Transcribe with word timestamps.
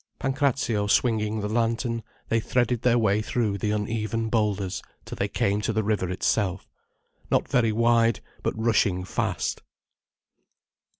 Pancrazio 0.17 0.87
swinging 0.87 1.41
the 1.41 1.47
lantern, 1.47 2.01
they 2.29 2.39
threaded 2.39 2.81
their 2.81 2.97
way 2.97 3.21
through 3.21 3.59
the 3.59 3.69
uneven 3.69 4.29
boulders 4.29 4.81
till 5.05 5.15
they 5.15 5.27
came 5.27 5.61
to 5.61 5.71
the 5.71 5.83
river 5.83 6.09
itself—not 6.09 7.47
very 7.47 7.71
wide, 7.71 8.19
but 8.41 8.57
rushing 8.57 9.03
fast. 9.03 9.61